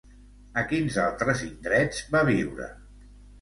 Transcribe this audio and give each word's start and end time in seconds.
A 0.61 0.61
quins 0.71 0.97
altres 1.03 1.43
indrets 1.49 2.01
va 2.17 2.23
viure? 2.31 2.73